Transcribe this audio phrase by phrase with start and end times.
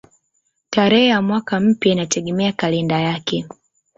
[0.69, 3.45] Tarehe ya mwaka mpya inategemea kalenda yake.